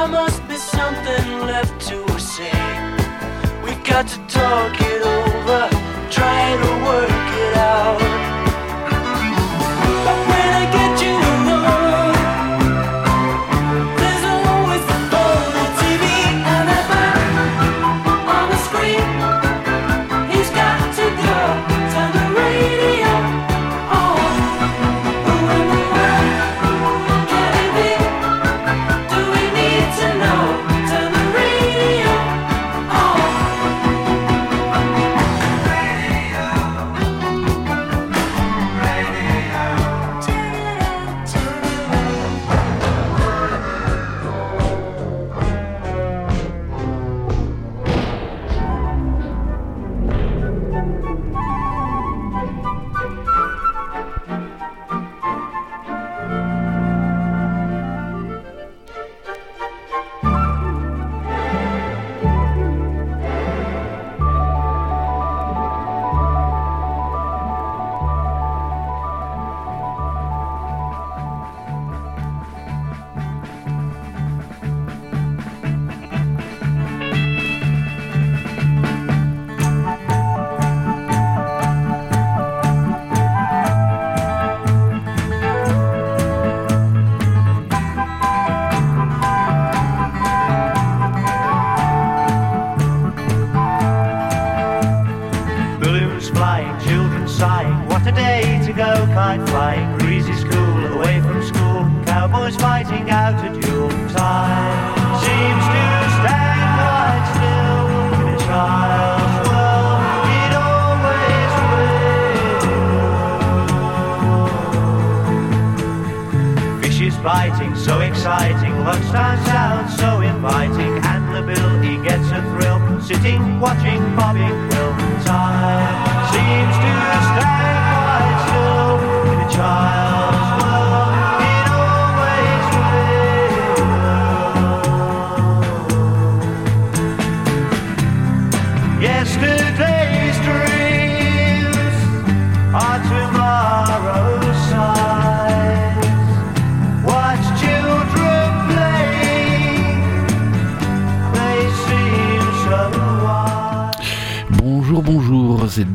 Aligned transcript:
There 0.00 0.08
must 0.08 0.48
be 0.48 0.56
something 0.56 1.40
left 1.40 1.78
to 1.88 2.18
say. 2.18 2.50
We've 3.62 3.84
got 3.84 4.08
to 4.08 4.18
talk 4.28 4.74
it 4.80 5.02
over, 5.02 5.68
try 6.10 6.56
to 6.56 6.84
work 6.86 7.28
it 7.44 7.56
out. 7.58 8.09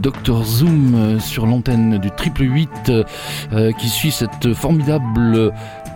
Dr 0.06 0.44
Zoom 0.44 0.94
euh, 0.94 1.20
sur 1.20 1.48
l'antenne 1.48 1.98
du 1.98 2.12
triple 2.12 2.44
8 2.44 2.70
euh, 2.90 3.72
qui 3.72 3.90
suit 3.90 4.12
cette 4.12 4.54
formidable 4.54 5.52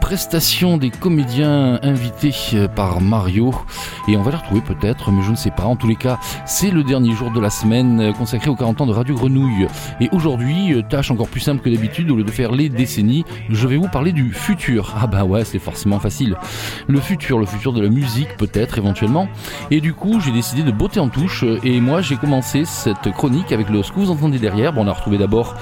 prestation 0.09 0.77
des 0.77 0.89
comédiens 0.89 1.79
invités 1.83 2.33
euh, 2.55 2.67
par 2.67 2.99
Mario. 2.99 3.53
Et 4.07 4.17
on 4.17 4.23
va 4.23 4.31
les 4.31 4.37
retrouver 4.37 4.61
peut-être 4.61 5.11
mais 5.11 5.21
je 5.21 5.29
ne 5.29 5.35
sais 5.35 5.51
pas. 5.51 5.65
En 5.65 5.75
tous 5.75 5.87
les 5.87 5.95
cas 5.95 6.17
c'est 6.47 6.71
le 6.71 6.83
dernier 6.83 7.11
jour 7.11 7.29
de 7.29 7.39
la 7.39 7.51
semaine 7.51 8.01
euh, 8.01 8.11
consacré 8.11 8.49
aux 8.49 8.55
40 8.55 8.81
ans 8.81 8.85
de 8.87 8.91
Radio 8.91 9.13
Grenouille. 9.13 9.67
Et 10.01 10.09
aujourd'hui 10.11 10.73
euh, 10.73 10.81
tâche 10.81 11.11
encore 11.11 11.27
plus 11.27 11.41
simple 11.41 11.61
que 11.61 11.69
d'habitude 11.69 12.09
au 12.09 12.15
lieu 12.15 12.23
de 12.23 12.31
faire 12.31 12.51
les 12.51 12.69
décennies 12.69 13.23
je 13.49 13.67
vais 13.67 13.77
vous 13.77 13.87
parler 13.87 14.11
du 14.11 14.33
futur. 14.33 14.95
Ah 14.99 15.05
bah 15.05 15.25
ouais 15.25 15.45
c'est 15.45 15.59
forcément 15.59 15.99
facile. 15.99 16.35
Le 16.87 16.99
futur 16.99 17.37
le 17.37 17.45
futur 17.45 17.71
de 17.71 17.79
la 17.79 17.89
musique 17.89 18.35
peut-être 18.35 18.79
éventuellement. 18.79 19.27
Et 19.69 19.79
du 19.79 19.93
coup 19.93 20.19
j'ai 20.19 20.31
décidé 20.31 20.63
de 20.63 20.71
botter 20.71 20.99
en 20.99 21.09
touche 21.09 21.45
et 21.63 21.79
moi 21.79 22.01
j'ai 22.01 22.15
commencé 22.15 22.65
cette 22.65 23.11
chronique 23.11 23.51
avec 23.51 23.69
le 23.69 23.83
ce 23.83 23.91
que 23.91 23.99
vous 23.99 24.09
entendez 24.09 24.39
derrière. 24.39 24.73
Bon 24.73 24.85
on 24.85 24.87
a 24.87 24.93
retrouvé 24.93 25.19
d'abord 25.19 25.53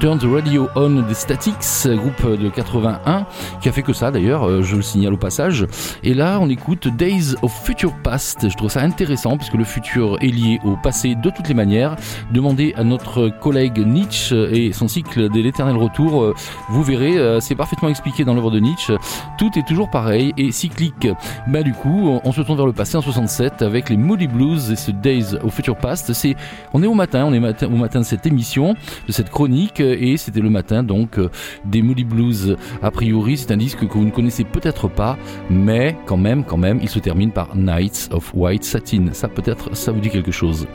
Turn 0.00 0.18
the 0.18 0.24
Radio 0.30 0.68
On 0.76 1.02
des 1.02 1.14
Statics, 1.14 1.54
groupe 1.86 2.38
de 2.38 2.48
81, 2.50 3.26
qui 3.62 3.68
a 3.70 3.72
fait 3.72 3.82
que 3.82 3.94
ça 3.94 4.10
d'ailleurs, 4.10 4.46
euh, 4.46 4.60
je 4.60 4.76
le 4.76 4.82
signale 4.82 5.14
au 5.14 5.16
passage. 5.16 5.66
Et 6.02 6.12
là, 6.12 6.38
on 6.42 6.48
écoute 6.50 6.88
Days 6.88 7.34
of 7.40 7.52
Future 7.64 7.94
Past. 8.02 8.50
Je 8.50 8.54
trouve 8.56 8.70
ça 8.70 8.82
intéressant 8.82 9.38
puisque 9.38 9.54
le 9.54 9.64
futur 9.64 10.18
est 10.20 10.26
lié 10.26 10.60
au 10.64 10.76
passé 10.76 11.14
de 11.14 11.30
toutes 11.30 11.48
les 11.48 11.54
manières. 11.54 11.96
Demandez 12.32 12.74
à 12.76 12.84
notre 12.84 13.28
collègue 13.40 13.78
Nietzsche 13.78 14.34
et 14.52 14.72
son 14.72 14.88
cycle 14.88 15.30
de 15.30 15.40
l'éternel 15.40 15.76
retour. 15.76 16.34
Vous 16.68 16.82
verrez, 16.82 17.16
euh, 17.16 17.40
c'est 17.40 17.54
parfaitement 17.54 17.88
expliqué 17.88 18.24
dans 18.24 18.34
l'œuvre 18.34 18.50
de 18.50 18.58
Nietzsche. 18.60 18.94
Tout 19.38 19.50
est 19.58 19.66
toujours 19.66 19.88
pareil 19.90 20.34
et 20.36 20.52
cyclique. 20.52 21.08
Bah 21.46 21.62
du 21.62 21.72
coup, 21.72 22.20
on- 22.24 22.32
se 22.34 22.42
tourne 22.42 22.56
vers 22.58 22.66
le 22.66 22.72
passé 22.72 22.96
en 22.96 23.00
67 23.00 23.62
avec 23.62 23.88
les 23.88 23.96
Moody 23.96 24.26
Blues 24.26 24.70
et 24.72 24.76
ce 24.76 24.90
Days 24.90 25.34
of 25.42 25.54
Future 25.54 25.76
Past. 25.76 26.12
C'est, 26.12 26.34
on 26.74 26.82
est 26.82 26.86
au 26.88 26.94
matin, 26.94 27.24
on 27.26 27.32
est 27.32 27.64
au 27.64 27.76
matin 27.76 28.00
de 28.00 28.04
cette 28.04 28.26
émission, 28.26 28.74
de 29.06 29.12
cette 29.12 29.30
chronique 29.30 29.80
et 29.92 30.16
c'était 30.16 30.40
le 30.40 30.50
matin 30.50 30.82
donc 30.82 31.18
euh, 31.18 31.30
des 31.64 31.82
Moody 31.82 32.04
Blues. 32.04 32.56
A 32.82 32.90
priori, 32.90 33.36
c'est 33.36 33.50
un 33.52 33.56
disque 33.56 33.86
que 33.86 33.92
vous 33.92 34.04
ne 34.04 34.10
connaissez 34.10 34.44
peut-être 34.44 34.88
pas, 34.88 35.16
mais 35.50 35.96
quand 36.06 36.16
même, 36.16 36.44
quand 36.44 36.56
même, 36.56 36.78
il 36.82 36.88
se 36.88 36.98
termine 36.98 37.30
par 37.30 37.54
Nights 37.56 38.08
of 38.12 38.32
White 38.34 38.64
Satin. 38.64 39.08
Ça 39.12 39.28
peut-être, 39.28 39.76
ça 39.76 39.92
vous 39.92 40.00
dit 40.00 40.10
quelque 40.10 40.32
chose. 40.32 40.66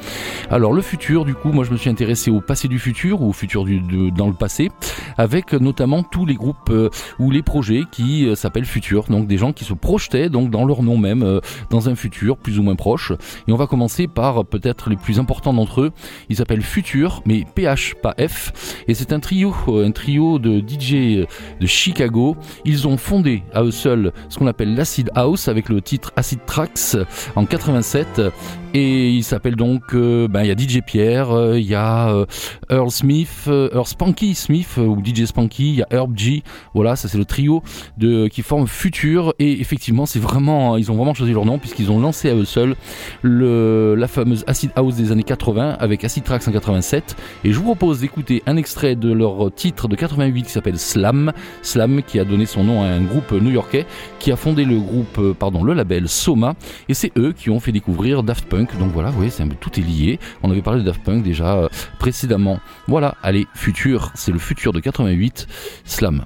Alors 0.50 0.74
le 0.74 0.82
futur, 0.82 1.26
du 1.26 1.34
coup, 1.34 1.52
moi 1.52 1.64
je 1.64 1.72
me 1.72 1.78
suis 1.78 1.90
intéressé 1.90 2.32
au 2.32 2.42
passé 2.42 2.68
du 2.68 2.80
futur 2.80 3.22
ou 3.22 3.30
au 3.30 3.34
futur 3.34 3.66
dans 4.16 4.28
le 4.28 4.34
passé, 4.34 4.70
avec 5.18 5.54
notamment 5.54 6.04
tous 6.04 6.26
les 6.26 6.36
groupes 6.36 6.70
euh, 6.70 6.90
ou 7.20 7.32
les 7.32 7.42
projets 7.42 7.84
qui 7.92 8.26
euh, 8.26 8.36
s'appellent 8.36 8.66
Futur, 8.66 9.06
donc 9.06 9.28
des 9.28 9.38
gens 9.38 9.54
qui 9.54 9.66
se 9.66 9.74
projetaient 9.74 10.30
donc 10.30 10.52
dans 10.52 10.66
leur 10.66 10.84
nom 10.84 10.98
même 10.98 11.40
dans 11.70 11.90
un 11.90 11.96
futur 11.96 12.38
plus 12.38 12.60
ou 12.60 12.64
moins 12.64 12.76
proche. 12.76 13.12
Et 13.48 13.52
on 13.52 13.56
va 13.56 13.68
commencer 13.68 14.08
par 14.08 14.46
peut-être 14.46 14.90
les 14.90 14.96
plus 14.96 15.20
importants 15.20 15.54
d'entre 15.54 15.82
eux. 15.82 15.92
Ils 16.30 16.36
s'appellent 16.36 16.62
Futur, 16.62 17.22
mais 17.26 17.46
PH 17.56 17.96
pas 18.02 18.16
F, 18.20 18.84
c'est 19.00 19.14
un 19.14 19.22
trio, 19.22 19.56
euh, 19.70 19.88
un 19.88 19.92
trio 19.92 20.40
de 20.40 20.60
DJ 20.60 21.26
de 21.62 21.66
Chicago. 21.66 22.36
Ils 22.66 22.86
ont 22.86 22.98
fondé 22.98 23.44
à 23.54 23.64
eux 23.64 23.72
seuls 23.72 24.12
ce 24.28 24.38
qu'on 24.38 24.48
appelle 24.48 24.76
l'Acid 24.76 25.10
House 25.16 25.48
avec 25.48 25.70
le 25.70 25.82
titre 25.82 26.12
Acid 26.18 26.40
Tracks 26.46 26.98
en 27.38 27.46
87. 27.46 28.22
Et 28.76 29.10
il 29.10 29.24
s'appelle 29.24 29.56
donc, 29.56 29.96
euh, 29.96 30.28
ben, 30.28 30.44
il 30.44 30.48
y 30.48 30.52
a 30.52 30.56
DJ 30.56 30.82
Pierre, 30.86 31.32
euh, 31.32 31.60
il 31.60 31.66
y 31.66 31.74
a 31.74 32.10
euh, 32.10 32.26
Earl 32.70 32.92
Smith, 32.92 33.48
Earl 33.48 33.88
Spanky 33.88 34.36
Smith 34.36 34.78
ou 34.78 35.04
DJ 35.04 35.26
Spanky, 35.26 35.70
il 35.70 35.76
y 35.78 35.82
a 35.82 35.88
Herb 35.90 36.16
G. 36.16 36.44
Voilà, 36.76 36.96
ça 36.96 37.08
c'est 37.08 37.18
le 37.18 37.26
trio 37.26 37.64
de 37.98 38.28
qui 38.28 38.44
forme 38.44 38.68
Future. 38.68 39.34
Et 39.40 39.60
effectivement, 39.60 40.06
c'est 40.06 40.20
vraiment, 40.20 40.78
ils 40.78 40.92
ont 40.92 40.96
vraiment 40.96 41.16
choisi 41.16 41.34
leur 41.34 41.46
nom 41.46 41.58
puisqu'ils 41.58 41.90
ont 41.90 42.00
lancé 42.00 42.30
à 42.30 42.36
eux 42.36 42.46
seuls 42.46 42.76
le, 43.24 43.96
la 43.96 44.08
fameuse 44.08 44.44
Acid 44.46 44.70
House 44.76 44.96
des 44.96 45.12
années 45.12 45.24
80 45.24 45.78
avec 45.80 46.04
Acid 46.04 46.24
Tracks 46.24 46.48
en 46.48 46.52
87. 46.52 47.16
Et 47.46 47.52
je 47.52 47.58
vous 47.58 47.64
propose 47.64 48.02
d'écouter 48.02 48.44
un 48.46 48.56
extrait 48.56 48.96
de 48.96 49.12
leur 49.12 49.52
titre 49.52 49.88
de 49.88 49.96
88 49.96 50.44
qui 50.44 50.52
s'appelle 50.52 50.78
Slam. 50.78 51.34
Slam 51.64 52.04
qui 52.04 52.20
a 52.20 52.24
donné 52.24 52.46
son 52.46 52.64
nom 52.64 52.84
à 52.84 52.86
un 52.86 53.02
groupe 53.02 53.32
new-yorkais 53.32 53.88
qui 54.20 54.32
a 54.32 54.36
fondé 54.36 54.64
le 54.64 54.78
groupe, 54.78 55.34
pardon, 55.40 55.64
le 55.64 55.74
label 55.74 56.08
Soma 56.08 56.54
Et 56.88 56.94
c'est 56.94 57.12
eux 57.18 57.34
qui 57.34 57.50
ont 57.50 57.60
fait 57.60 57.72
découvrir 57.72 58.22
Daft 58.22 58.46
Punk. 58.46 58.59
Donc 58.68 58.92
voilà, 58.92 59.10
vous 59.10 59.18
voyez, 59.18 59.32
tout 59.60 59.80
est 59.80 59.84
lié. 59.84 60.20
On 60.44 60.52
avait 60.52 60.62
parlé 60.62 60.82
de 60.82 60.86
Daft 60.86 61.04
Punk 61.04 61.24
déjà 61.24 61.56
euh, 61.56 61.70
précédemment. 62.00 62.60
Voilà, 62.88 63.16
allez, 63.24 63.48
futur, 63.54 64.12
c'est 64.16 64.32
le 64.32 64.40
futur 64.40 64.74
de 64.74 64.80
88, 64.80 65.48
Slam. 65.86 66.26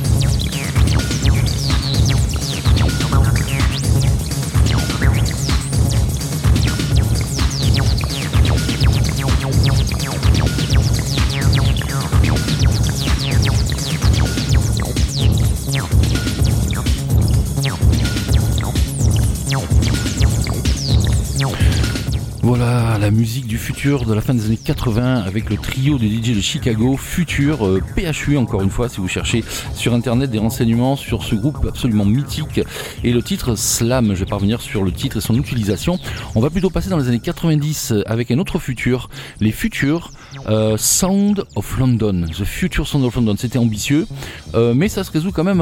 musique 23.11 23.45
du 23.45 23.57
futur 23.57 24.05
de 24.05 24.13
la 24.13 24.21
fin 24.21 24.33
des 24.33 24.45
années 24.45 24.57
80 24.57 25.23
avec 25.25 25.49
le 25.49 25.57
trio 25.57 25.97
de 25.97 26.05
DJ 26.05 26.35
de 26.35 26.41
Chicago, 26.41 26.95
Futur, 26.97 27.67
euh, 27.67 27.81
PHU 27.95 28.37
encore 28.37 28.61
une 28.61 28.69
fois 28.69 28.89
si 28.89 28.97
vous 28.97 29.07
cherchez 29.07 29.43
sur 29.75 29.93
internet 29.93 30.31
des 30.31 30.39
renseignements 30.39 30.95
sur 30.95 31.23
ce 31.23 31.35
groupe 31.35 31.65
absolument 31.67 32.05
mythique 32.05 32.61
et 33.03 33.11
le 33.11 33.21
titre 33.21 33.55
Slam, 33.55 34.13
je 34.13 34.19
vais 34.21 34.25
parvenir 34.25 34.61
sur 34.61 34.83
le 34.83 34.91
titre 34.91 35.17
et 35.17 35.21
son 35.21 35.35
utilisation. 35.37 35.99
On 36.35 36.39
va 36.39 36.49
plutôt 36.49 36.69
passer 36.69 36.89
dans 36.89 36.97
les 36.97 37.07
années 37.07 37.19
90 37.19 37.93
avec 38.05 38.31
un 38.31 38.39
autre 38.39 38.59
futur, 38.59 39.09
les 39.39 39.51
futurs 39.51 40.11
euh, 40.49 40.75
Sound 40.77 41.43
of 41.55 41.77
London, 41.77 42.25
The 42.27 42.43
Future 42.43 42.87
Sound 42.87 43.05
of 43.05 43.15
London, 43.15 43.35
c'était 43.37 43.59
ambitieux, 43.59 44.07
euh, 44.55 44.73
mais 44.75 44.89
ça 44.89 45.03
se 45.03 45.11
résout 45.11 45.31
quand 45.31 45.43
même 45.43 45.61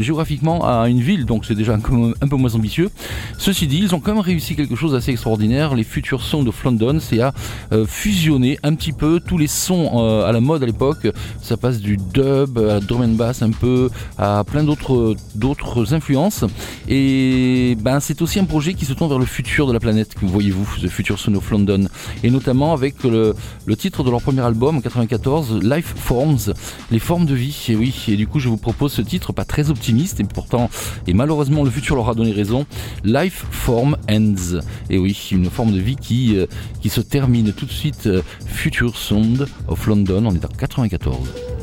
géographiquement 0.00 0.66
à 0.66 0.88
une 0.88 1.00
ville, 1.00 1.24
donc 1.24 1.44
c'est 1.44 1.54
déjà 1.54 1.74
un, 1.74 1.80
peu- 1.80 2.36
moins 2.36 2.54
ambitieux. 2.54 2.90
Ceci 3.38 3.66
dit, 3.66 3.78
ils 3.78 3.94
ont 3.94 4.00
quand 4.00 4.12
même 4.14 4.22
réussi 4.22 4.54
quelque 4.54 4.76
chose 4.76 4.92
d'assez 4.92 5.12
extraordinaire. 5.12 5.74
Les 5.74 5.84
Future 5.84 6.22
Sound 6.22 6.46
of 6.48 6.62
London, 6.64 6.98
c'est 7.00 7.20
à 7.20 7.32
euh, 7.72 7.86
fusionner 7.86 8.58
un 8.62 8.74
petit 8.74 8.92
peu 8.92 9.20
tous 9.20 9.38
les 9.38 9.46
sons 9.46 9.98
à 10.24 10.32
la 10.32 10.40
mode 10.40 10.62
à 10.62 10.66
l'époque. 10.66 11.08
Ça 11.42 11.56
passe 11.56 11.80
du 11.80 11.96
dub 11.96 12.58
à 12.58 12.74
la 12.74 12.80
drum 12.80 13.02
and 13.02 13.14
bass 13.14 13.42
un 13.42 13.50
peu, 13.50 13.90
à 14.18 14.44
plein 14.44 14.64
d'autres 14.64 15.94
influences. 15.94 16.44
Et 16.88 17.76
ben 17.80 18.00
c'est 18.00 18.22
aussi 18.22 18.38
un 18.38 18.44
projet 18.44 18.74
qui 18.74 18.84
se 18.84 18.92
tourne 18.92 19.10
vers 19.10 19.18
le 19.18 19.26
futur 19.26 19.66
de 19.66 19.72
la 19.72 19.80
planète, 19.80 20.14
voyez-vous, 20.22 20.66
The 20.82 20.88
Future 20.88 21.18
Sound 21.18 21.36
of 21.36 21.50
London. 21.50 21.86
Et 22.22 22.30
notamment 22.30 22.72
avec 22.72 23.02
le, 23.04 23.34
le 23.66 23.76
titre 23.76 24.02
de 24.02 24.10
leur 24.10 24.22
premier 24.22 24.40
album 24.42 24.76
en 24.76 24.80
94, 24.80 25.60
Life 25.62 25.94
Forms, 25.96 26.54
les 26.90 26.98
formes 26.98 27.26
de 27.26 27.34
vie. 27.34 27.66
Et 27.68 27.76
oui, 27.76 27.94
et 28.08 28.16
du 28.16 28.26
coup 28.26 28.38
je 28.38 28.48
vous 28.48 28.56
propose 28.56 28.92
ce 28.92 29.02
titre 29.02 29.32
pas 29.32 29.44
très 29.44 29.70
optimiste, 29.70 30.20
et 30.20 30.24
pourtant, 30.24 30.70
et 31.06 31.14
malheureusement 31.14 31.64
le 31.64 31.70
futur 31.70 31.96
leur 31.96 32.08
a 32.08 32.14
donné 32.14 32.32
raison, 32.32 32.66
Life 33.04 33.44
Form 33.50 33.96
Ends. 34.10 34.60
Et 34.90 34.98
oui, 34.98 35.28
une 35.32 35.50
forme 35.50 35.72
de 35.72 35.80
vie 35.80 35.96
qui, 35.96 36.36
euh, 36.36 36.46
se 36.88 37.02
termine 37.02 37.52
tout 37.52 37.66
de 37.66 37.70
suite. 37.70 38.06
euh, 38.06 38.22
Future 38.46 38.96
Sound 38.96 39.46
of 39.68 39.86
London, 39.86 40.24
on 40.26 40.34
est 40.34 40.44
en 40.44 40.48
94. 40.48 41.57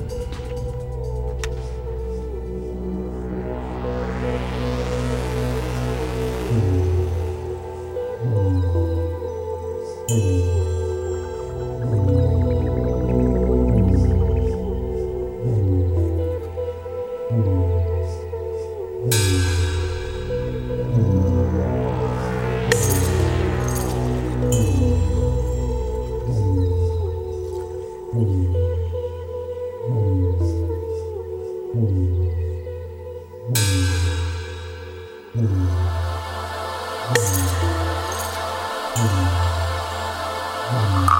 Música 40.71 41.14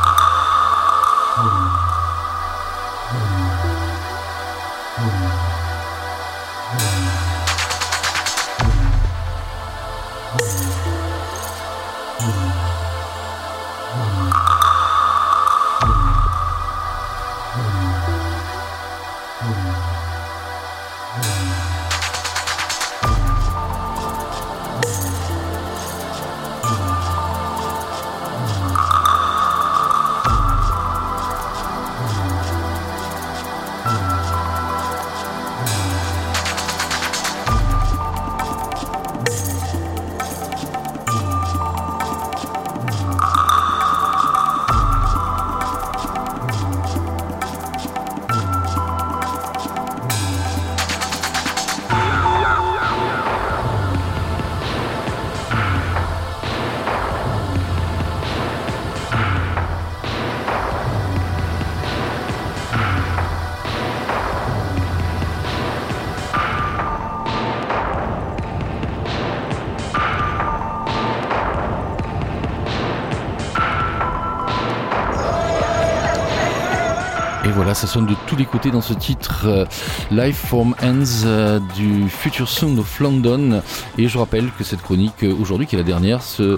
ça 77.76 77.88
sonne 77.88 78.06
de 78.06 78.16
tous 78.26 78.38
les 78.38 78.46
côtés 78.46 78.72
dans 78.72 78.82
ce 78.82 78.94
titre 78.94 79.44
euh, 79.46 79.66
Life 80.10 80.46
from 80.48 80.74
Ends 80.82 81.26
euh, 81.26 81.60
du 81.76 82.08
Future 82.08 82.48
Sound 82.48 82.80
of 82.80 83.00
London. 83.02 83.62
Et 83.98 84.08
je 84.08 84.18
rappelle 84.18 84.50
que 84.58 84.64
cette 84.64 84.82
chronique, 84.82 85.24
euh, 85.24 85.36
aujourd'hui 85.38 85.68
qui 85.68 85.76
est 85.76 85.78
la 85.78 85.84
dernière, 85.84 86.22
se, 86.22 86.58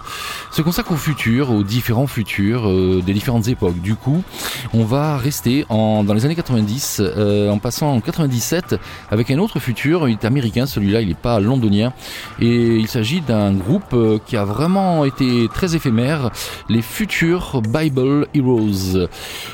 consacre 0.62 0.92
au 0.92 0.96
futur, 0.96 1.50
aux 1.50 1.64
différents 1.64 2.06
futurs 2.06 2.70
euh, 2.70 3.02
des 3.04 3.14
différentes 3.14 3.48
époques. 3.48 3.82
Du 3.82 3.96
coup, 3.96 4.24
on 4.74 4.84
va 4.84 5.18
rester 5.18 5.66
en, 5.70 6.04
dans 6.04 6.14
les 6.14 6.26
années 6.26 6.36
90, 6.36 7.02
euh, 7.02 7.50
en 7.50 7.58
passant 7.58 7.96
en 7.96 8.00
97 8.00 8.76
avec 9.10 9.32
un 9.32 9.40
autre 9.40 9.60
futur. 9.60 10.08
Il 10.08 10.14
est 10.14 10.26
américain, 10.26 10.68
celui-là, 10.68 11.02
il 11.02 11.08
n'est 11.08 11.16
pas 11.16 11.40
londonien. 11.40 11.94
Et 12.40 12.76
il 12.76 12.88
s'agit 12.88 13.22
d'un 13.22 13.54
groupe 13.54 13.96
qui 14.28 14.38
a 14.38 14.46
vraiment 14.46 15.04
été 15.04 15.48
très 15.52 15.76
éphémère, 15.76 16.30
les 16.70 16.84
Future 16.84 17.64
Bible 17.64 18.28
Heroes. 18.36 19.08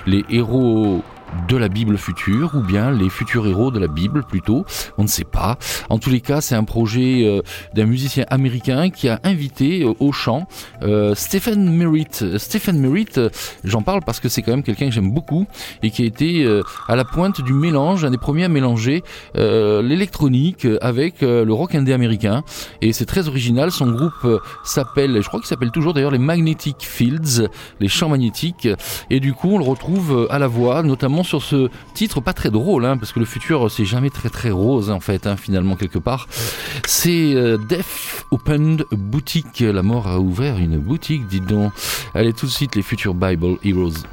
Les 0.06 0.26
héros 0.30 1.04
de 1.48 1.58
la 1.58 1.68
Bible 1.68 1.98
future 1.98 2.52
ou 2.56 2.62
bien 2.62 2.92
les 2.92 3.10
futurs 3.10 3.48
héros 3.48 3.72
de 3.72 3.80
la 3.80 3.88
Bible 3.88 4.24
plutôt, 4.24 4.66
on 4.98 5.04
ne 5.04 5.08
sait 5.08 5.24
pas. 5.24 5.58
En 5.90 6.00
tous 6.00 6.10
les 6.10 6.22
cas, 6.22 6.42
c'est 6.42 6.56
un 6.56 6.64
projet 6.64 7.26
euh, 7.26 7.42
d'un 7.74 7.86
musicien 7.86 8.26
américain 8.30 8.90
qui 8.90 9.10
a 9.10 9.20
invité 9.24 9.84
euh, 9.84 9.94
au 10.00 10.12
chant 10.12 10.48
euh, 10.84 11.16
Stephen 11.16 11.76
Merritt. 11.76 12.38
Stephen 12.38 12.80
Merritt, 12.80 13.20
j'en 13.64 13.82
parle 13.82 14.02
parce 14.06 14.20
que 14.20 14.30
c'est 14.30 14.42
quand 14.42 14.52
même 14.52 14.64
quelqu'un 14.64 14.86
que 14.88 14.94
j'aime 14.94 15.12
beaucoup 15.12 15.46
et 15.82 15.92
qui 15.92 16.04
a 16.04 16.06
été 16.06 16.62
à 16.88 16.96
la 16.96 17.06
pointe 17.06 17.42
du 17.42 17.54
mélange, 17.54 18.06
un 18.06 18.12
des 18.12 18.18
premiers 18.18 18.46
à 18.46 18.50
mélanger 18.50 19.04
l'électronique 19.36 20.68
avec 20.82 21.22
le 21.22 21.52
rock 21.52 21.76
indé 21.76 21.94
américain 21.94 22.44
et 22.82 22.94
c'est 22.94 23.06
très 23.06 23.28
original. 23.28 23.72
Son 23.72 23.92
groupe 23.92 24.42
s'appelle, 24.64 25.22
je 25.22 25.28
crois 25.28 25.40
qu'il 25.40 25.48
s'appelle 25.48 25.72
toujours 25.72 25.94
d'ailleurs 25.94 26.12
les 26.12 26.18
Magnetic 26.18 26.78
Fields, 26.80 27.48
les 27.80 27.88
champs 27.88 28.10
magnétiques 28.10 28.68
et 29.10 29.20
du 29.20 29.34
coup 29.34 29.50
on 29.52 29.58
le 29.58 29.66
retrouve 29.66 30.28
à 30.30 30.40
la 30.40 30.48
voix, 30.48 30.84
notamment 30.84 31.23
sur 31.24 31.42
ce 31.42 31.70
titre 31.94 32.22
pas 32.22 32.34
très 32.34 32.52
drôle, 32.52 32.86
hein, 32.86 32.98
parce 32.98 33.12
que 33.12 33.20
le 33.20 33.26
futur 33.26 33.70
c'est 33.72 33.86
jamais 33.86 34.10
très 34.10 34.30
très 34.30 34.52
rose 34.52 34.90
en 34.90 35.00
fait, 35.00 35.28
hein, 35.28 35.38
finalement 35.38 35.76
quelque 35.76 36.00
part. 36.00 36.28
C'est 36.86 37.36
euh, 37.36 37.58
Death 37.58 38.26
Opened 38.32 38.86
Boutique, 38.92 39.60
la 39.62 39.84
mort 39.84 40.08
a 40.08 40.20
ouvert 40.20 40.58
une 40.58 40.78
boutique, 40.78 41.28
dites 41.28 41.46
donc. 41.46 41.72
Allez 42.14 42.34
tout 42.34 42.46
de 42.46 42.52
suite 42.52 42.76
les 42.76 42.82
Future 42.82 43.14
Bible 43.14 43.58
Heroes. 43.64 44.04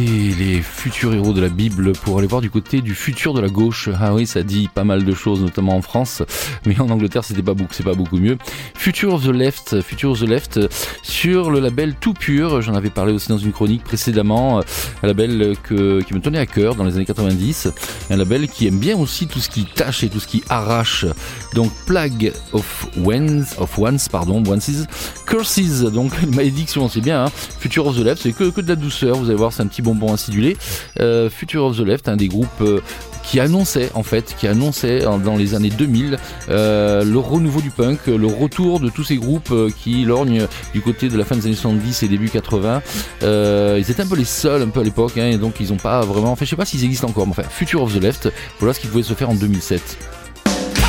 Les 0.00 0.60
futurs 0.60 1.14
héros 1.14 1.32
de 1.32 1.40
la 1.40 1.48
Bible 1.48 1.92
pour 1.92 2.18
aller 2.18 2.26
voir 2.26 2.40
du 2.40 2.50
côté 2.50 2.80
du 2.80 2.94
futur 2.94 3.32
de 3.32 3.40
la 3.40 3.48
gauche. 3.48 3.88
Ah 4.00 4.14
oui, 4.14 4.26
ça 4.26 4.42
dit 4.42 4.68
pas 4.72 4.82
mal 4.82 5.04
de 5.04 5.14
choses, 5.14 5.40
notamment 5.40 5.76
en 5.76 5.82
France, 5.82 6.22
mais 6.66 6.78
en 6.80 6.90
Angleterre, 6.90 7.24
c'était 7.24 7.42
pas 7.42 7.54
beaucoup, 7.54 7.72
c'est 7.72 7.84
pas 7.84 7.94
beaucoup 7.94 8.16
mieux. 8.16 8.36
Future 8.74 9.14
of 9.14 9.24
the 9.24 9.30
Left, 9.30 9.82
Future 9.82 10.10
of 10.10 10.20
the 10.20 10.28
Left, 10.28 10.60
sur 11.02 11.50
le 11.50 11.60
label 11.60 11.94
Tout 12.00 12.14
Pur. 12.14 12.60
J'en 12.62 12.74
avais 12.74 12.90
parlé 12.90 13.12
aussi 13.12 13.28
dans 13.28 13.38
une 13.38 13.52
chronique 13.52 13.84
précédemment, 13.84 14.60
un 14.60 15.06
label 15.06 15.54
que, 15.62 16.00
qui 16.02 16.14
me 16.14 16.20
tenait 16.20 16.38
à 16.38 16.46
cœur 16.46 16.74
dans 16.74 16.84
les 16.84 16.96
années 16.96 17.04
90, 17.04 17.68
un 18.10 18.16
label 18.16 18.48
qui 18.48 18.66
aime 18.66 18.78
bien 18.78 18.96
aussi 18.96 19.26
tout 19.26 19.40
ce 19.40 19.48
qui 19.48 19.64
tâche 19.64 20.02
et 20.02 20.08
tout 20.08 20.20
ce 20.20 20.26
qui 20.26 20.42
arrache. 20.48 21.06
Donc 21.54 21.70
Plague 21.86 22.32
of 22.52 22.88
Ones, 23.04 23.44
of 23.58 23.78
Ones, 23.78 23.98
pardon, 24.10 24.42
Onces, 24.46 24.86
Curses, 25.26 25.82
donc 25.82 26.10
malédiction, 26.34 26.88
c'est 26.88 27.00
bien. 27.00 27.26
Hein. 27.26 27.32
Future 27.60 27.86
of 27.86 27.96
the 27.96 28.04
Left, 28.04 28.22
c'est 28.22 28.32
que, 28.32 28.50
que 28.50 28.60
de 28.60 28.68
la 28.68 28.76
douceur. 28.76 29.16
Vous 29.16 29.26
allez 29.26 29.38
voir, 29.38 29.52
c'est 29.52 29.62
un 29.62 29.66
petit 29.66 29.83
bonbon 29.84 30.12
acidulé. 30.12 30.56
Euh, 31.00 31.30
Future 31.30 31.64
of 31.66 31.76
the 31.76 31.80
Left, 31.80 32.08
un 32.08 32.16
des 32.16 32.26
groupes 32.28 32.48
euh, 32.62 32.80
qui 33.22 33.40
annonçait 33.40 33.90
en 33.94 34.02
fait, 34.02 34.34
qui 34.38 34.46
annonçait 34.48 35.06
en- 35.06 35.18
dans 35.18 35.36
les 35.36 35.54
années 35.54 35.70
2000 35.70 36.18
euh, 36.50 37.04
le 37.04 37.18
renouveau 37.18 37.60
du 37.60 37.70
punk, 37.70 38.06
le 38.06 38.26
retour 38.26 38.80
de 38.80 38.90
tous 38.90 39.04
ces 39.04 39.16
groupes 39.16 39.50
euh, 39.52 39.70
qui 39.82 40.04
lorgnent 40.04 40.46
du 40.74 40.80
côté 40.82 41.08
de 41.08 41.16
la 41.16 41.24
fin 41.24 41.36
des 41.36 41.46
années 41.46 41.54
70 41.54 42.02
et 42.02 42.08
début 42.08 42.28
80. 42.28 42.82
Euh, 43.22 43.76
ils 43.80 43.90
étaient 43.90 44.02
un 44.02 44.06
peu 44.06 44.16
les 44.16 44.24
seuls 44.26 44.62
un 44.62 44.68
peu 44.68 44.80
à 44.80 44.84
l'époque, 44.84 45.12
hein, 45.16 45.26
et 45.28 45.36
donc 45.38 45.54
ils 45.60 45.72
ont 45.72 45.76
pas 45.78 46.00
vraiment. 46.02 46.32
Enfin, 46.32 46.44
je 46.44 46.50
sais 46.50 46.56
pas 46.56 46.64
s'ils 46.66 46.84
existent 46.84 47.08
encore, 47.08 47.26
mais 47.26 47.30
enfin, 47.32 47.44
Future 47.48 47.82
of 47.82 47.94
the 47.94 48.02
Left, 48.02 48.30
voilà 48.58 48.74
ce 48.74 48.80
qui 48.80 48.86
pouvait 48.88 49.02
se 49.02 49.14
faire 49.14 49.30
en 49.30 49.34
2007. 49.34 49.80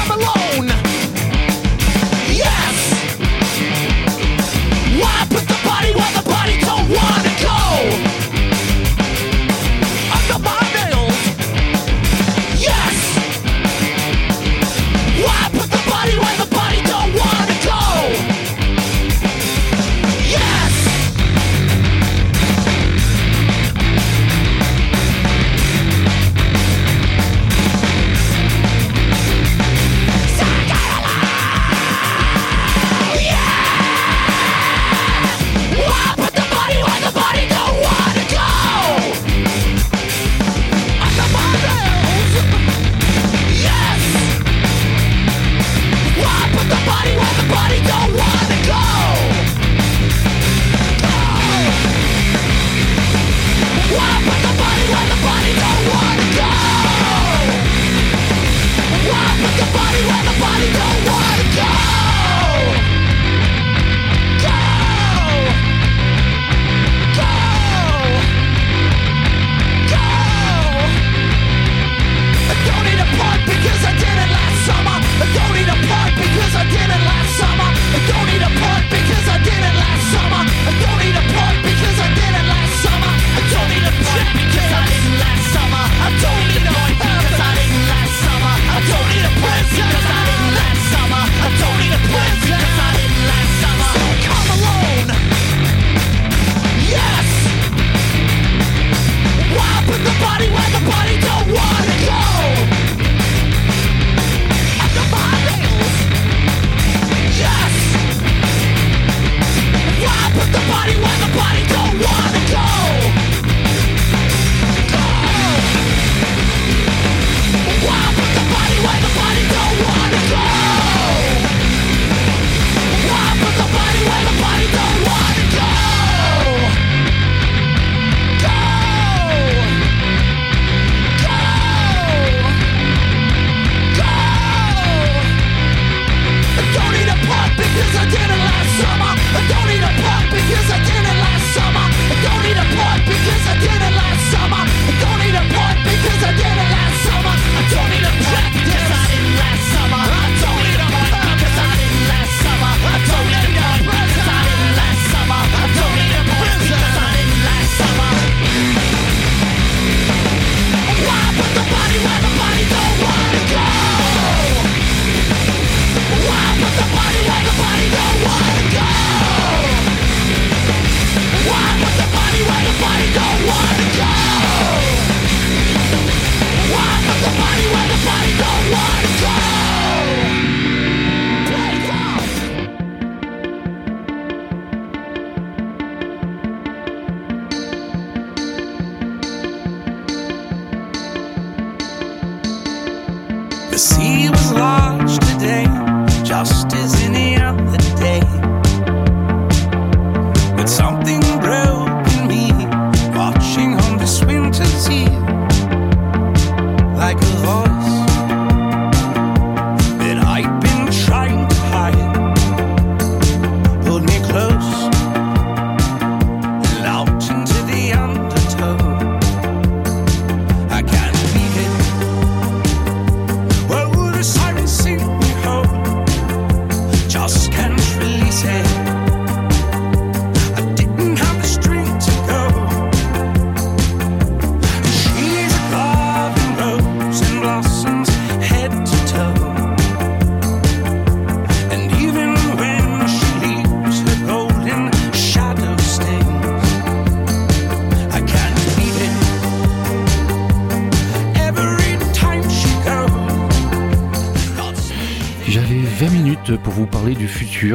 come 0.08 0.20
alone. 0.60 0.85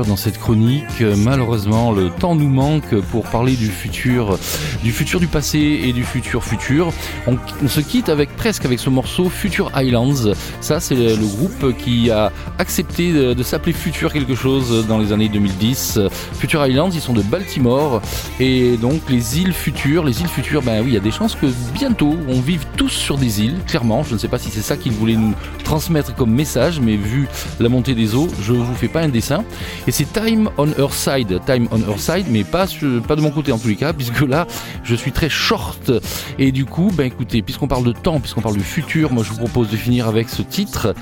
Dans 0.07 0.17
cette 0.17 0.39
chronique. 0.39 1.01
Malheureusement, 1.01 1.93
le 1.93 2.11
temps 2.11 2.35
nous 2.35 2.49
manque 2.49 2.95
pour 3.11 3.25
parler 3.25 3.57
du 3.57 3.67
futur, 3.67 4.39
du 4.83 4.93
futur 4.93 5.21
du 5.21 5.27
passé 5.27 5.59
et 5.85 5.93
du 5.93 6.05
futur 6.05 6.45
futur. 6.45 6.93
On, 7.27 7.37
se 7.69 7.81
quitte 7.81 8.09
avec 8.09 8.35
presque 8.37 8.65
avec 8.65 8.79
ce 8.79 8.91
morceau 8.91 9.29
Future 9.29 9.71
Islands. 9.77 10.33
Ça, 10.61 10.81
c'est 10.81 10.95
le, 10.95 11.17
groupe 11.17 11.77
qui 11.77 12.11
a 12.11 12.33
accepté 12.59 13.13
de, 13.13 13.43
s'appeler 13.43 13.73
Future 13.73 14.13
quelque 14.13 14.35
chose 14.35 14.87
dans 14.87 14.99
les 14.99 15.13
années 15.13 15.29
2010. 15.29 16.01
Future 16.39 16.67
Islands, 16.67 16.91
ils 16.91 17.01
sont 17.01 17.13
de 17.13 17.23
Baltimore 17.23 18.01
et 18.39 18.77
donc 18.77 19.03
les 19.09 19.39
îles 19.39 19.53
futures, 19.53 20.05
les 20.05 20.21
îles 20.21 20.29
futures, 20.29 20.63
ben 20.63 20.83
oui, 20.83 20.89
il 20.89 20.95
y 20.95 20.97
a 20.97 21.01
des 21.01 21.11
chances 21.11 21.35
que 21.35 21.47
bientôt 21.75 22.17
on 22.29 22.41
vive 22.41 22.65
tous 22.77 22.89
sur 22.89 23.17
des 23.17 23.43
îles. 23.43 23.59
Clairement, 23.67 24.03
je 24.03 24.15
ne 24.15 24.19
sais 24.19 24.29
pas 24.29 24.39
si 24.39 24.51
c'est 24.51 24.63
ça 24.63 24.77
qu'ils 24.77 24.93
voulaient 24.93 25.17
nous 25.17 25.35
transmettre 25.65 26.15
comme 26.15 26.31
message, 26.31 26.81
mais 26.81 26.97
vu 26.97 27.29
la 27.61 27.69
montée 27.69 27.95
des 27.95 28.15
eaux, 28.15 28.29
je 28.43 28.53
vous 28.53 28.75
fais 28.75 28.89
pas 28.89 29.01
un 29.01 29.09
dessin. 29.09 29.45
Et 29.87 29.93
c'est 29.93 30.13
Time 30.13 30.51
on 30.59 30.69
Earth 30.79 30.95
Side, 30.95 31.41
Time 31.47 31.69
on 31.71 31.79
Earth 31.79 32.01
Side, 32.01 32.27
mais 32.31 32.45
pas, 32.45 32.67
pas 33.07 33.17
de 33.17 33.21
mon 33.21 33.31
côté 33.31 33.53
en 33.53 33.59
tous 33.59 33.69
les 33.69 33.77
cas, 33.77 33.93
puisque 33.93 34.21
là, 34.23 34.47
je 34.83 34.95
suis 34.95 35.13
très 35.13 35.29
short. 35.29 35.93
Et 36.39 36.53
du 36.53 36.65
coup, 36.65 36.91
ben 36.93 37.05
écoutez, 37.05 37.43
puisqu'on 37.43 37.69
parle 37.69 37.85
de 37.85 37.93
temps, 37.93 38.21
puisqu'on 38.21 38.41
parle 38.41 38.57
du 38.57 38.65
futur, 38.65 39.13
moi 39.13 39.25
je 39.25 39.31
vous 39.31 39.39
propose 39.39 39.71
de 39.71 39.77
finir 39.77 40.07
avec 40.07 40.29
ce 40.29 40.43
titre, 40.43 40.95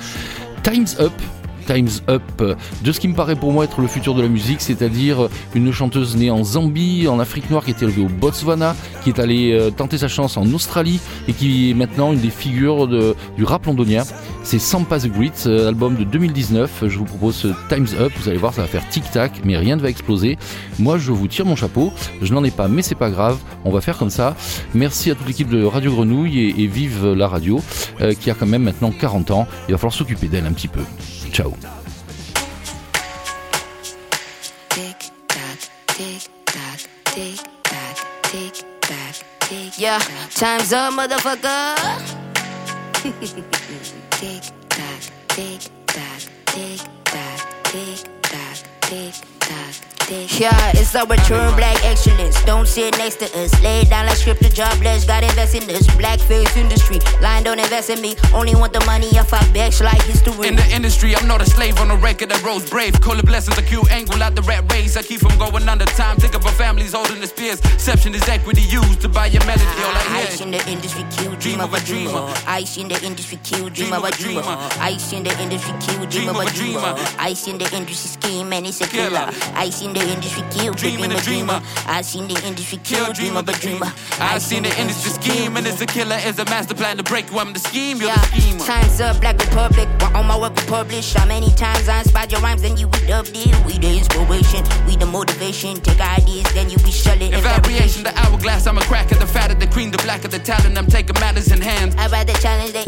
Time's 0.63 0.99
Up. 1.01 1.13
Time's 1.69 2.03
Up, 2.09 2.23
de 2.83 2.93
ce 2.93 2.99
qui 2.99 3.09
me 3.09 3.15
paraît 3.15 3.37
pour 3.37 3.53
moi 3.53 3.65
être 3.65 3.83
le 3.83 3.89
futur 3.89 4.15
de 4.15 4.23
la 4.23 4.29
musique, 4.29 4.63
c'est-à-dire 4.63 5.29
une 5.55 5.71
chanteuse 5.71 6.17
née 6.17 6.31
en 6.31 6.43
Zambie, 6.43 7.07
en 7.09 7.21
Afrique 7.21 7.51
noire, 7.51 7.63
qui 7.63 7.73
est 7.73 7.83
élevée 7.83 8.01
au 8.01 8.09
Botswana, 8.09 8.75
qui 9.05 9.11
est 9.11 9.19
allée 9.19 9.53
euh, 9.53 9.71
tenter 9.71 9.99
sa 9.99 10.09
chance 10.09 10.39
en 10.39 10.47
Australie 10.55 10.99
et 11.29 11.35
qui 11.35 11.71
est 11.71 11.75
maintenant 11.75 12.15
une 12.15 12.21
des 12.21 12.31
figures 12.31 12.89
du 12.89 13.45
rap 13.45 13.67
londonien. 13.67 14.03
C'est 14.45 14.59
Sampa 14.59 14.99
the 14.99 15.09
Great, 15.09 15.45
euh, 15.45 15.69
album 15.69 15.97
de 15.97 16.05
2019. 16.05 16.85
Je 16.87 16.99
vous 16.99 17.05
propose 17.05 17.35
ce 17.35 17.49
Time's 17.69 17.93
Up. 18.01 18.13
Vous 18.17 18.31
allez 18.31 18.39
voir, 18.39 18.55
ça 18.55 18.63
va 18.63 18.69
faire 18.69 18.89
tic-tac, 18.89 19.43
mais 19.45 19.59
rien 19.59 19.77
ne 19.77 19.83
va 19.83 19.91
exploser. 19.91 20.39
Moi, 20.79 20.97
je 20.97 21.13
vous 21.13 21.29
tire 21.29 21.45
mon 21.45 21.55
chapeau. 21.55 21.93
Je 22.23 22.33
n'en 22.33 22.43
ai 22.45 22.51
pas, 22.51 22.67
mais 22.67 22.81
c'est 22.81 22.95
pas 22.95 23.11
grave. 23.11 23.37
On 23.67 23.71
va 23.71 23.83
faire 23.83 23.99
comme 23.99 24.09
ça. 24.09 24.35
Merci 24.75 25.11
à 25.11 25.15
toute 25.15 25.27
l'équipe 25.27 25.51
de 25.51 25.65
Radio 25.65 25.93
Grenouille 25.93 26.39
et, 26.39 26.63
et 26.63 26.67
vive 26.67 27.13
la 27.13 27.29
radio, 27.29 27.61
euh, 28.01 28.15
qui 28.15 28.31
a 28.31 28.35
quand 28.35 28.47
même 28.47 28.63
maintenant 28.63 28.91
40 28.91 29.33
ans. 29.33 29.47
Il 29.69 29.73
va 29.73 29.79
falloir 29.79 29.93
s'occuper 29.93 30.29
d'elle 30.29 30.47
un 30.47 30.53
petit 30.53 30.69
peu. 30.69 30.81
Ciao. 31.33 31.51
Tick 34.71 35.11
tock, 35.29 35.59
tick 35.87 36.29
tock, 36.47 36.81
tick 37.05 37.39
tock, 37.65 37.97
tick 38.23 38.55
tock, 38.81 39.15
tick. 39.41 39.79
Yeah, 39.79 39.99
time's 40.35 40.73
up, 40.73 40.93
motherfucker. 40.95 41.77
tick 44.11 44.43
tock, 44.69 45.03
tick 45.29 45.63
tock, 45.87 46.23
tick 46.47 46.81
tock, 47.05 47.41
tick 47.65 48.09
tock, 48.23 48.59
tick. 48.81 49.28
Yeah, 50.11 50.73
it's 50.73 50.97
our 50.97 51.05
true 51.29 51.53
black 51.53 51.85
excellence. 51.85 52.43
Don't 52.45 52.67
sit 52.67 52.97
next 52.97 53.17
to 53.17 53.27
us. 53.39 53.53
Lay 53.63 53.85
down 53.85 54.07
like 54.07 54.17
scripture 54.17 54.49
jobless. 54.49 55.05
Got 55.05 55.23
invest 55.23 55.55
in 55.55 55.67
this 55.67 55.87
blackface 55.89 56.57
industry. 56.57 56.99
Line 57.21 57.43
don't 57.43 57.59
invest 57.59 57.91
in 57.91 58.01
me. 58.01 58.17
Only 58.33 58.55
want 58.55 58.73
the 58.73 58.83
money 58.87 59.09
if 59.09 59.35
I 59.35 59.41
backs 59.53 59.83
like 59.83 60.01
history. 60.05 60.49
In 60.49 60.57
the 60.57 60.67
industry, 60.73 61.15
I'm 61.15 61.29
not 61.29 61.43
a 61.43 61.47
slave 61.47 61.79
on 61.79 61.91
a 61.91 61.97
record 61.97 62.31
that 62.31 62.43
rose 62.43 62.69
brave. 62.71 62.99
Call 63.03 63.19
it 63.19 63.27
blessings, 63.27 63.59
a 63.59 63.63
cute 63.63 63.91
angle 63.91 64.23
out 64.23 64.35
the 64.35 64.41
rat 64.43 64.73
race. 64.73 64.97
I 64.97 65.03
keep 65.03 65.21
from 65.21 65.37
going 65.37 65.69
under 65.69 65.85
time. 65.85 66.17
Think 66.17 66.35
of 66.35 66.47
our 66.47 66.53
families 66.53 66.95
holding 66.95 67.21
the 67.21 67.27
spears. 67.27 67.61
Exception 67.75 68.15
is 68.15 68.27
equity 68.29 68.63
used 68.63 69.03
to 69.03 69.11
buy 69.11 69.27
your 69.27 69.45
melody. 69.45 69.65
All 69.85 69.93
I 69.93 70.05
ah, 70.09 70.19
Ice 70.25 70.41
in 70.41 70.51
the 70.51 70.71
industry, 70.71 71.05
kill, 71.11 71.37
dream 71.37 71.61
of 71.61 71.75
a 71.75 71.81
dreamer. 71.81 72.33
Ice 72.47 72.79
in 72.79 72.89
the 72.89 73.05
industry, 73.05 73.39
kill, 73.45 73.69
dream 73.69 73.93
of 73.93 74.05
a 74.05 74.11
dreamer. 74.13 74.57
Ice 74.81 75.13
in 75.13 75.23
the 75.23 75.39
industry, 75.39 75.75
kill, 75.81 76.07
dream 76.07 76.29
of 76.31 76.37
a 76.37 76.47
dreamer. 76.47 76.95
Ice 77.19 77.47
in 77.47 77.59
the 77.59 77.69
industry, 77.77 78.09
scheme, 78.09 78.53
and 78.55 78.67
it's 78.67 78.81
a 78.81 78.87
killer. 78.87 79.29
Ice 79.55 79.83
in 79.83 79.93
the 79.93 79.98
industry, 80.01 80.45
kill, 80.51 80.73
dream 80.75 81.03
of 81.03 81.13
a 81.13 81.21
dreamer. 81.21 81.61
Ice 81.87 82.15
in 82.15 82.29
the 82.29 82.41
industry, 82.47 82.79
kill, 82.85 83.13
dreamer 83.13 83.41
of 83.41 83.49
a 83.49 83.53
dreamer. 83.53 83.93
I 84.21 84.39
seen 84.39 84.63
the 84.63 84.81
industry 84.81 85.11
scheme, 85.13 85.57
and 85.57 85.67
it's 85.67 85.81
a 85.81 85.87
killer, 85.87 86.17
is 86.25 86.39
a 86.39 86.45
master 86.47 86.75
plan 86.75 86.97
to 86.97 87.03
break 87.03 87.31
you. 87.31 87.39
I'm 87.39 87.53
the 87.53 87.61
scheme, 87.61 87.99
you're 87.99 88.09
Yeah, 88.09 88.17
the 88.17 88.41
schemer. 88.41 88.65
time's 88.65 89.01
up, 89.01 89.21
Black 89.21 89.39
Republic. 89.39 89.89
Want 90.01 90.15
all 90.15 90.23
my 90.25 90.39
work 90.39 90.57
published. 90.67 91.17
How 91.17 91.27
many 91.27 91.51
times 91.53 91.89
I 91.89 92.01
inspired 92.01 92.33
your 92.33 92.41
rhymes, 92.41 92.63
then 92.63 92.77
you 92.77 92.89
would 92.89 93.07
dubbed 93.07 93.33
it. 93.35 93.55
We 93.67 93.79
the 93.79 93.99
inspiration, 93.99 94.65
we 94.87 94.97
the 94.97 95.07
motivation. 95.07 95.77
Take 95.77 96.01
ideas, 96.01 96.53
then 96.55 96.71
you 96.71 96.79
be 96.79 96.91
shutting 96.91 97.33
In 97.33 97.41
variation, 97.41 98.03
the 98.03 98.13
hourglass, 98.19 98.67
I'm 98.67 98.79
a 98.79 98.83
crack 98.83 99.13
at 99.13 99.19
the 99.19 99.27
fat 99.27 99.51
of 99.51 99.59
the 99.61 99.67
cream, 99.67 99.91
the 99.91 99.99
black 99.99 100.25
of 100.25 100.31
the 100.31 100.39
talent. 100.39 100.77
I'm 100.79 100.87
taking 100.87 101.19
matters 101.21 101.51
in 101.51 101.61
hand. 101.61 101.95
I'd 101.99 102.11
rather 102.11 102.35
challenge 102.35 102.73
the 102.73 102.85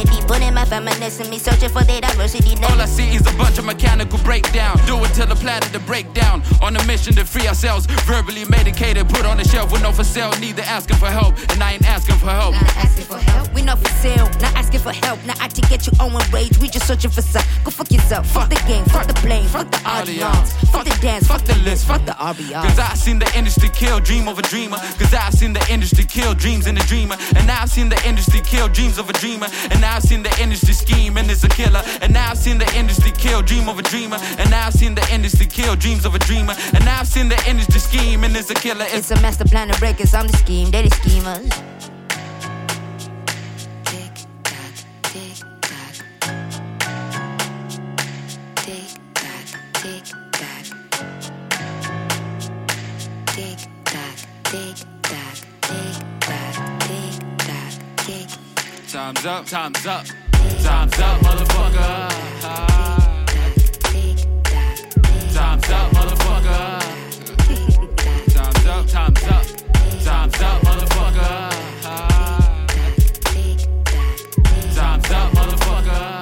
industry, 0.00 0.20
got 0.20 0.20
no 0.20 0.20
dignity. 0.20 0.26
Putting 0.26 0.54
my 0.54 0.64
feminism, 0.64 1.30
me 1.30 1.38
searching 1.38 1.68
for 1.68 1.82
diversity. 1.84 2.54
All 2.64 2.80
I 2.80 2.86
see 2.86 3.14
is 3.14 3.26
a 3.26 3.36
bunch 3.36 3.58
of 3.58 3.64
mechanical 3.64 4.18
breakdown. 4.20 4.78
Do 4.86 5.02
it 5.04 5.12
till 5.14 5.26
the 5.26 5.34
planet 5.34 5.72
to 5.72 5.80
break 5.80 6.12
down. 6.14 6.42
On 6.62 6.76
a 6.76 6.86
mission 6.86 7.14
to 7.14 7.24
free 7.24 7.46
ourselves. 7.46 7.86
Verbally 8.06 8.44
medicated, 8.44 9.08
put 9.08 9.24
on 9.24 9.36
the 9.36 9.44
shelf 9.44 9.72
with 9.72 9.82
no 9.82 9.92
for 9.92 10.04
sale. 10.04 10.30
Neither 10.40 10.62
asking 10.62 10.96
for 10.96 11.06
help, 11.06 11.36
and 11.50 11.62
I 11.62 11.72
ain't 11.72 11.86
asking 11.86 12.16
for 12.16 12.30
help. 12.30 12.54
Not 12.54 12.76
asking 12.76 13.04
for 13.04 13.18
help, 13.18 13.54
we 13.54 13.62
not 13.62 13.78
for 13.78 13.90
sale. 14.00 14.26
Not 14.40 14.54
asking 14.54 14.80
for 14.80 14.92
help, 14.92 15.24
not 15.26 15.40
I 15.40 15.48
to 15.48 15.60
get 15.62 15.86
your 15.86 15.94
own 16.00 16.12
wage. 16.32 16.58
We 16.58 16.68
just 16.68 16.86
searching 16.86 17.10
for 17.10 17.22
some. 17.22 17.44
Go 17.64 17.70
fuck 17.70 17.90
yourself. 17.90 18.26
Fuck 18.26 18.50
the 18.50 18.60
game, 18.66 18.84
fuck 18.86 19.06
the 19.06 19.14
blame, 19.26 19.46
fuck 19.46 19.70
the 19.70 19.80
audience, 19.84 20.52
fuck 20.70 20.84
the 20.84 20.96
dance, 21.00 21.26
fuck 21.26 21.42
the 21.42 21.56
list, 21.58 21.86
fuck 21.86 22.04
the 22.04 22.12
RBR. 22.12 22.62
Cause 22.62 22.78
I 22.78 22.94
seen 22.94 23.18
the 23.18 23.30
industry 23.36 23.68
kill 23.70 24.00
dream 24.00 24.28
of 24.28 24.38
a 24.38 24.42
dreamer. 24.42 24.76
Cause 24.98 25.14
I 25.14 25.30
seen 25.30 25.52
the 25.52 25.64
industry 25.72 26.04
kill 26.04 26.34
dreams 26.34 26.66
in 26.66 26.76
a 26.76 26.84
dreamer. 26.86 27.16
And 27.36 27.50
I've 27.50 27.70
seen 27.70 27.88
the 27.88 28.00
industry 28.06 28.40
kill 28.40 28.68
dreams 28.68 28.98
of 28.98 29.08
a 29.08 29.12
dreamer. 29.14 29.48
And 29.70 29.84
now 29.90 29.96
I've 29.96 30.02
seen 30.04 30.22
the 30.22 30.34
industry 30.40 30.72
scheme 30.72 31.16
and 31.16 31.28
it's 31.28 31.42
a 31.42 31.48
killer. 31.48 31.82
And 32.00 32.12
now 32.12 32.30
I've 32.30 32.38
seen 32.38 32.58
the 32.58 32.70
industry 32.76 33.10
kill 33.10 33.42
dream 33.42 33.68
of 33.68 33.78
a 33.78 33.82
dreamer. 33.82 34.18
And 34.38 34.48
now 34.48 34.68
I've 34.68 34.74
seen 34.74 34.94
the 34.94 35.04
industry 35.12 35.46
kill 35.46 35.74
dreams 35.74 36.04
of 36.04 36.14
a 36.14 36.18
dreamer. 36.20 36.54
And 36.74 36.84
now 36.84 37.00
I've 37.00 37.08
seen 37.08 37.28
the 37.28 37.40
industry 37.48 37.80
scheme 37.80 38.22
and 38.22 38.36
it's 38.36 38.50
a 38.50 38.54
killer. 38.54 38.84
It's 38.86 39.10
It's 39.10 39.10
a 39.10 39.20
master 39.20 39.44
plan 39.44 39.68
of 39.70 39.82
records, 39.82 40.14
I'm 40.14 40.28
the 40.28 40.36
scheme, 40.36 40.70
they 40.70 40.82
the 40.86 40.94
schemers. 40.94 41.99
Time's 59.10 59.26
up, 59.26 59.44
time's 59.44 59.86
up, 59.86 60.06
time's 60.62 61.00
up, 61.00 61.20
motherfucker. 61.20 62.08
Time's 65.34 65.70
up, 65.70 65.90
motherfucker. 65.90 66.80
Time's 68.32 68.66
up, 68.66 68.86
time's 68.86 69.24
up, 69.24 69.44
time's 70.04 70.40
up, 70.40 70.62
motherfucker. 70.62 71.50
Time's 74.76 75.10
up, 75.10 75.32
motherfucker. 75.32 76.20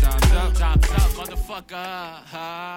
Time's 0.00 0.32
up, 0.32 0.54
time's 0.54 0.90
up, 0.90 1.10
motherfucker. 1.18 2.75